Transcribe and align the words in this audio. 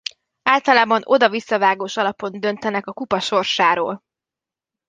Általában 0.43 1.01
oda-visszavágós 1.05 1.97
alapon 1.97 2.39
döntenek 2.39 2.87
a 2.87 2.93
kupa 2.93 3.19
sorsáról. 3.19 4.03